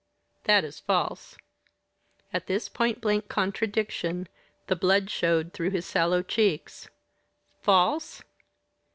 "That 0.45 0.63
is 0.63 0.79
false." 0.79 1.37
At 2.33 2.47
this 2.47 2.69
point 2.69 3.01
blank 3.01 3.29
contradiction, 3.29 4.27
the 4.65 4.75
blood 4.75 5.11
showed 5.11 5.53
through 5.53 5.69
his 5.69 5.85
sallow 5.85 6.23
cheeks. 6.23 6.89
"False?" 7.61 8.23